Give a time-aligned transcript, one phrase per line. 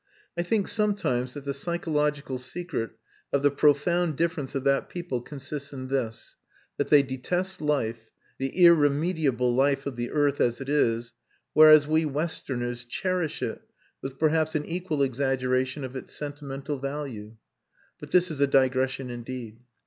[0.35, 2.89] I think sometimes that the psychological secret
[3.31, 6.37] of the profound difference of that people consists in this,
[6.77, 8.09] that they detest life,
[8.39, 11.13] the irremediable life of the earth as it is,
[11.53, 13.61] whereas we westerners cherish it
[14.01, 17.35] with perhaps an equal exaggeration of its sentimental value.
[17.99, 19.59] But this is a digression indeed....